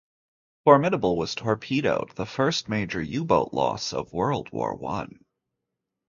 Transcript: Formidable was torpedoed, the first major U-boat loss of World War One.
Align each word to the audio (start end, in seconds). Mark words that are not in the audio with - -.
Formidable 0.63 1.15
was 1.15 1.35
torpedoed, 1.35 2.15
the 2.15 2.25
first 2.25 2.67
major 2.67 2.99
U-boat 3.03 3.53
loss 3.53 3.93
of 3.93 4.13
World 4.13 4.51
War 4.51 4.73
One. 4.73 5.23